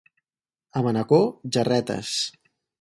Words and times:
A 0.81 0.83
Manacor, 0.87 1.21
gerretes. 1.59 2.19